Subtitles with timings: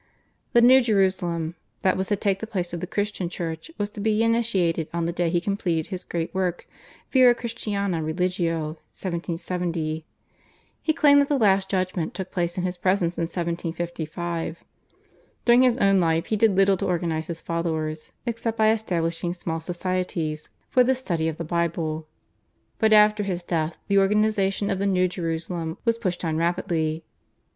[0.53, 1.53] The new Jerusalem,
[1.83, 5.05] that was to take the place of the Christian Church, was to be initiated on
[5.05, 6.67] the day he completed his great work
[7.13, 10.03] /Vera Christiana Religio/ (1770).
[10.81, 14.57] He claimed that the last Judgment took place in his presence in 1757.
[15.45, 19.59] During his own life he did little to organise his followers except by establishing small
[19.59, 22.07] societies for the study of the Bible,
[22.79, 27.03] but after his death the organisation of the new Jerusalem was pushed on rapidly.